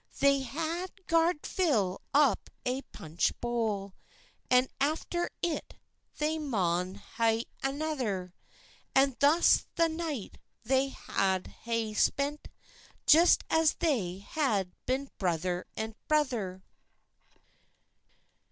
[0.19, 3.93] They hae gard fill up ae punch bowl,
[4.49, 5.75] And after it
[6.17, 8.33] they maun hae anither,
[8.95, 12.47] And thus the night they a' hae spent,
[13.05, 16.63] Just as they had been brither and brither.